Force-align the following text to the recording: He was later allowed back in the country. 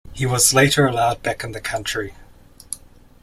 He 0.13 0.25
was 0.25 0.51
later 0.51 0.87
allowed 0.87 1.21
back 1.21 1.43
in 1.43 1.51
the 1.51 1.61
country. 1.61 2.15